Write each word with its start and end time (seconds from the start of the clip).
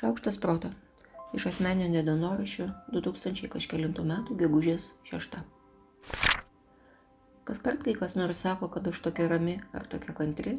Šaukštas 0.00 0.38
proto. 0.40 0.68
Iš 1.36 1.44
asmeninio 1.50 2.00
dienoraščio 2.04 2.70
2000 2.94 3.50
kažkėlintų 3.52 4.04
metų 4.10 4.36
gegužės 4.42 4.86
6. 5.10 5.34
Kas 7.50 7.60
kart, 7.66 7.82
kai 7.84 7.92
kas 7.98 8.16
nors 8.16 8.40
sako, 8.46 8.70
kad 8.76 8.88
aš 8.88 9.02
tokia 9.04 9.26
rami 9.28 9.58
ar 9.76 9.84
tokia 9.92 10.14
kantri, 10.22 10.54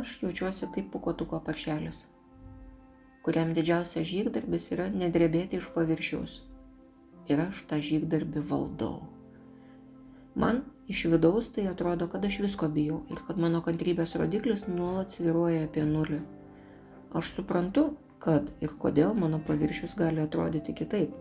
aš 0.00 0.14
jaučiuosi 0.22 0.70
kaip 0.78 0.88
pukotuko 0.94 1.42
paršelis, 1.50 2.00
kuriam 3.28 3.52
didžiausias 3.60 4.08
žygdarbis 4.14 4.70
yra 4.78 4.88
nedrebėti 4.96 5.60
iš 5.60 5.68
paviršiaus. 5.76 6.40
Ir 7.28 7.44
aš 7.50 7.62
tą 7.68 7.82
žygdarbį 7.90 8.46
valdau. 8.48 8.96
Man 10.40 10.64
iš 10.88 11.04
vidaus 11.12 11.52
tai 11.52 11.68
atrodo, 11.68 12.08
kad 12.08 12.24
aš 12.24 12.40
visko 12.48 12.72
bijau 12.72 13.02
ir 13.12 13.20
kad 13.28 13.44
mano 13.44 13.60
kantrybės 13.70 14.16
rodiklis 14.16 14.70
nuolat 14.72 15.12
sviruoja 15.12 15.68
apie 15.68 15.84
nulį. 15.94 16.24
Aš 17.18 17.36
suprantu, 17.36 17.90
kad 18.24 18.50
ir 18.64 18.74
kodėl 18.82 19.14
mano 19.14 19.40
paviršius 19.48 19.94
gali 19.98 20.22
atrodyti 20.24 20.74
kitaip. 20.80 21.14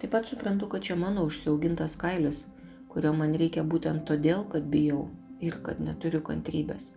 Taip 0.00 0.12
pat 0.12 0.28
suprantu, 0.28 0.68
kad 0.72 0.84
čia 0.88 0.96
mano 1.00 1.24
užsiaugintas 1.28 1.96
kailis, 2.00 2.44
kurio 2.92 3.12
man 3.16 3.34
reikia 3.42 3.64
būtent 3.64 4.04
todėl, 4.10 4.44
kad 4.52 4.68
bijau 4.72 5.06
ir 5.40 5.58
kad 5.64 5.80
neturiu 5.80 6.20
kantrybės. 6.30 6.90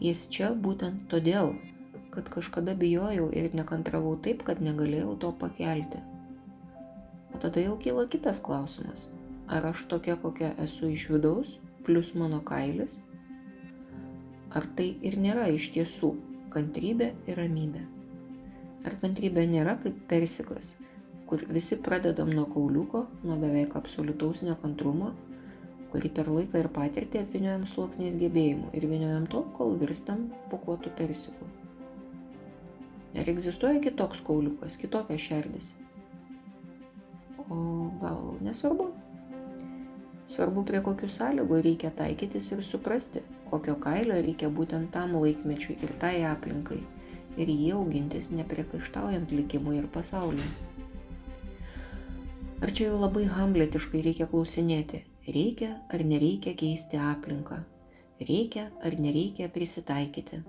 Jis 0.00 0.26
čia 0.32 0.52
būtent 0.66 1.06
todėl, 1.12 1.54
kad 2.12 2.28
kažkada 2.32 2.76
bijojau 2.76 3.30
ir 3.32 3.56
nekantravau 3.56 4.16
taip, 4.24 4.44
kad 4.48 4.60
negalėjau 4.60 5.16
to 5.24 5.32
pakelti. 5.44 6.02
O 7.32 7.40
tada 7.40 7.64
jau 7.64 7.76
kyla 7.80 8.06
kitas 8.12 8.40
klausimas 8.40 9.10
Ar 9.46 9.66
aš 9.66 9.84
tokia, 9.86 10.16
kokia 10.18 10.48
esu 10.62 10.88
iš 10.90 11.04
vidaus, 11.10 11.52
plus 11.86 12.14
mano 12.18 12.40
kailis? 12.48 12.96
Ar 14.50 14.66
tai 14.78 14.88
ir 15.06 15.14
nėra 15.22 15.46
iš 15.54 15.68
tiesų 15.76 16.10
kantrybė 16.54 17.12
ir 17.30 17.38
ramybė? 17.38 17.84
Ar 18.86 18.94
kantrybė 19.02 19.46
nėra 19.50 19.76
kaip 19.82 19.96
persikas, 20.10 20.76
kur 21.26 21.42
visi 21.50 21.78
pradedam 21.82 22.30
nuo 22.30 22.46
kauliuko, 22.52 23.06
nuo 23.26 23.38
beveik 23.40 23.74
absoliutaus 23.78 24.44
nekantrumo, 24.46 25.10
kurį 25.90 26.10
per 26.18 26.30
laiką 26.30 26.60
ir 26.62 26.68
patirtį 26.76 27.22
apviniojam 27.24 27.64
sluoksniais 27.70 28.18
gebėjimų 28.20 28.70
ir 28.78 28.86
viniojam 28.90 29.26
tol, 29.32 29.46
kol 29.56 29.74
virstam 29.80 30.28
pukuotų 30.52 30.92
persikų. 30.98 31.48
Ar 33.16 33.30
egzistuoja 33.32 33.80
kitoks 33.80 34.20
kauliukas, 34.26 34.76
kitokia 34.78 35.16
šerdis? 35.18 35.72
O 37.46 37.58
gal 38.02 38.34
nesvarbu? 38.44 38.90
Svarbu, 40.26 40.64
prie 40.68 40.82
kokių 40.84 41.08
sąlygų 41.14 41.62
reikia 41.64 41.92
taikytis 41.96 42.50
ir 42.52 42.62
suprasti, 42.66 43.22
kokio 43.50 43.76
kailio 43.82 44.18
reikia 44.18 44.50
būtent 44.52 44.90
tam 44.94 45.14
laikmečiui 45.16 45.78
ir 45.86 45.94
tai 46.02 46.16
aplinkai, 46.26 46.80
ir 47.36 47.50
jį 47.52 47.72
augintis 47.76 48.30
nepriekaištaujant 48.32 49.32
likimui 49.36 49.76
ir 49.80 49.88
pasauliui. 49.96 50.48
Ar 52.64 52.72
čia 52.72 52.88
jau 52.88 53.00
labai 53.02 53.26
hamletiškai 53.28 54.00
reikia 54.06 54.26
klausinėti, 54.30 55.02
reikia 55.28 55.74
ar 55.92 56.04
nereikia 56.12 56.54
keisti 56.56 56.96
aplinką, 56.96 57.58
reikia 58.30 58.70
ar 58.80 58.96
nereikia 59.06 59.50
prisitaikyti. 59.52 60.40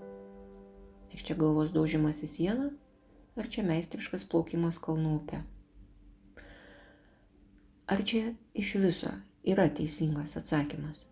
Ir 1.11 1.25
čia 1.27 1.35
galvos 1.35 1.73
daužimas 1.75 2.23
į 2.23 2.31
sieną, 2.31 2.69
ar 3.35 3.51
čia 3.51 3.65
meistriškas 3.67 4.23
plaukimas 4.31 4.79
kalnų 4.79 5.13
upė. 5.19 5.41
Ar 7.91 8.03
čia 8.07 8.31
iš 8.55 8.73
viso 8.83 9.11
yra 9.47 9.67
teisingas 9.71 10.35
atsakymas. 10.39 11.05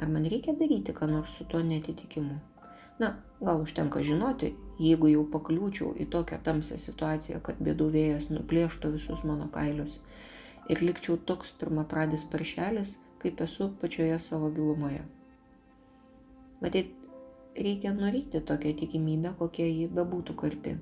Ar 0.00 0.08
man 0.08 0.24
reikia 0.32 0.56
daryti 0.56 0.96
ką 0.96 1.08
nors 1.08 1.36
su 1.36 1.44
tuo 1.44 1.60
netitikimu? 1.64 2.38
Na, 3.00 3.14
gal 3.40 3.62
užtenka 3.64 4.02
žinoti, 4.04 4.52
jeigu 4.80 5.08
jau 5.08 5.22
pakliūčiau 5.34 5.94
į 6.04 6.06
tokią 6.14 6.40
tamsią 6.44 6.76
situaciją, 6.80 7.40
kad 7.46 7.60
bėdų 7.64 7.86
vėjas 7.94 8.28
nuplėštų 8.32 8.92
visus 8.96 9.22
mano 9.30 9.48
kailius 9.54 10.00
ir 10.70 10.82
likčiau 10.86 11.16
toks 11.30 11.54
pirmapradis 11.60 12.26
paršelis, 12.32 12.94
kaip 13.22 13.40
esu 13.46 13.70
pačioje 13.80 14.18
savo 14.22 14.50
gilumoje. 14.54 15.00
Matyt, 16.60 16.92
reikia 17.56 17.92
norėti 17.96 18.42
tokią 18.50 18.74
tikimybę, 18.82 19.32
kokia 19.40 19.66
ji 19.66 19.88
bebūtų 19.96 20.36
karti. 20.42 20.76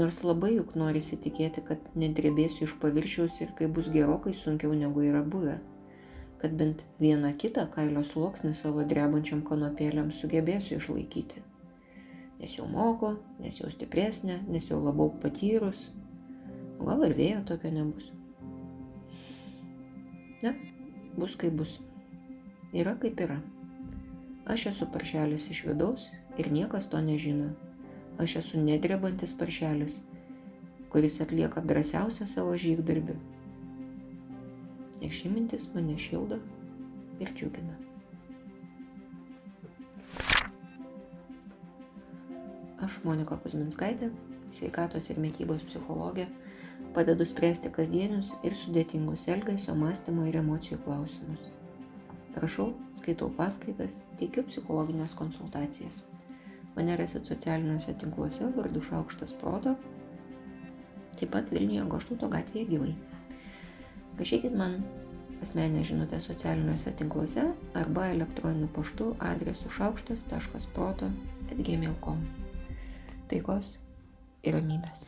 Nors 0.00 0.22
labai 0.24 0.54
juk 0.54 0.72
norisi 0.80 1.18
tikėti, 1.20 1.62
kad 1.68 1.90
nedrebėsiu 2.02 2.64
iš 2.66 2.74
paviršiaus 2.82 3.42
ir 3.44 3.52
kai 3.58 3.68
bus 3.78 3.92
gerokai 3.92 4.32
sunkiau 4.32 4.72
negu 4.72 5.04
yra 5.04 5.20
buvę. 5.34 5.58
Kad 6.42 6.56
bent 6.58 6.82
vieną 6.98 7.30
kitą 7.38 7.68
kailio 7.70 8.02
sluoksnį 8.06 8.50
savo 8.58 8.82
drebančiam 8.92 9.44
kanopėliam 9.46 10.10
sugebėsiu 10.10 10.80
išlaikyti. 10.80 11.42
Nes 12.40 12.56
jau 12.58 12.66
moku, 12.66 13.12
nes 13.38 13.60
jau 13.60 13.70
stipresnė, 13.70 14.40
nes 14.50 14.66
jau 14.66 14.80
labiau 14.82 15.12
patyrus. 15.22 15.84
O 16.80 16.88
gal 16.88 17.06
ir 17.06 17.14
vėjo 17.14 17.44
tokio 17.52 17.70
nebus. 17.70 18.10
Ne, 20.42 20.56
bus 21.14 21.38
kaip 21.38 21.54
bus. 21.60 21.76
Yra 22.74 22.96
kaip 22.98 23.22
yra. 23.22 23.38
Aš 24.50 24.66
esu 24.72 24.88
paršelis 24.90 25.44
iš 25.54 25.62
vidaus 25.68 26.08
ir 26.42 26.50
niekas 26.50 26.90
to 26.90 26.98
nežino. 27.06 27.52
Aš 28.18 28.40
esu 28.40 28.64
nedrebantis 28.64 29.36
paršelis, 29.38 30.00
kuris 30.90 31.20
atlieka 31.22 31.62
drąsiausią 31.70 32.26
savo 32.26 32.58
žygdarbį. 32.64 33.14
Ir 35.02 35.10
ši 35.10 35.30
mintis 35.32 35.66
mane 35.74 35.96
šildo 35.98 36.38
ir 37.20 37.32
džiugina. 37.34 37.74
Aš 42.82 42.98
Monika 43.06 43.36
Kuzminskaitė, 43.38 44.08
sveikatos 44.50 45.10
ir 45.12 45.18
mytybos 45.22 45.62
psichologė, 45.66 46.26
padedu 46.96 47.26
spręsti 47.26 47.70
kasdienius 47.74 48.32
ir 48.46 48.56
sudėtingus 48.58 49.28
elgesio, 49.30 49.74
mąstymo 49.78 50.26
ir 50.30 50.40
emocijų 50.40 50.80
klausimus. 50.86 51.46
Rašau, 52.42 52.72
skaitau 52.98 53.28
paskaitas, 53.38 54.02
teikiu 54.18 54.42
psichologinės 54.48 55.14
konsultacijas. 55.18 56.02
Mane 56.74 56.96
rasit 56.96 57.28
socialiniuose 57.28 57.94
tinkluose 58.00 58.48
vardu 58.56 58.82
Šaukštas 58.86 59.34
Proto, 59.40 59.76
taip 61.18 61.34
pat 61.34 61.52
Vilniuje 61.52 61.84
Goštuto 61.92 62.30
gatvėje 62.32 62.70
gyvai. 62.70 62.94
Rašykit 64.18 64.54
man 64.54 64.82
asmenę 65.42 65.84
žinutę 65.84 66.20
socialiniuose 66.20 66.92
tinkluose 66.92 67.46
arba 67.74 68.06
elektroniniu 68.06 68.68
paštu 68.68 69.16
adresu 69.18 69.70
šaukštas.proto 69.78 71.10
atgmail.com. 71.52 72.20
Taikos 73.28 73.78
ir 74.42 74.58
ramybės. 74.58 75.06